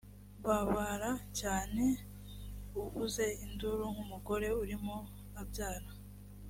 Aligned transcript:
babara 0.45 1.11
cyane 1.39 1.83
uvuze 2.81 3.25
induru 3.43 3.83
nk 3.93 3.99
umugore 4.05 4.47
urimo 4.61 4.95
abyara 5.41 5.89